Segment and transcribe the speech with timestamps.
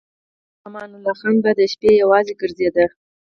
[0.67, 2.85] امان الله خان به د شپې یوازې ګرځېده.